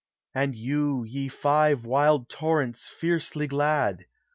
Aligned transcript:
17 0.33 0.43
And 0.43 0.57
yon, 0.57 1.05
ye 1.05 1.27
five 1.27 1.85
wild 1.85 2.27
torrents 2.27 2.89
fiercely 2.89 3.45
glad! 3.45 4.07